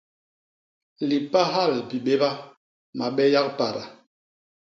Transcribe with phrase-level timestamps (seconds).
[1.09, 2.29] Lipahal bibéba;
[2.97, 3.83] mabe yak pada.